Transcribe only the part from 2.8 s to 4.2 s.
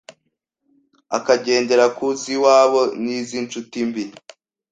n’iz’inshuti mbi